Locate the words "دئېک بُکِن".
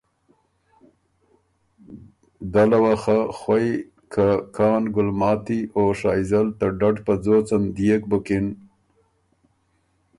7.75-8.45